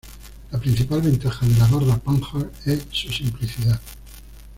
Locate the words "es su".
2.65-3.11